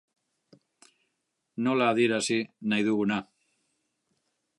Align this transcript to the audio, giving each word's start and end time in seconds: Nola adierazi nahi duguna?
Nola 1.67 1.89
adierazi 1.95 2.39
nahi 2.73 2.87
duguna? 2.89 3.19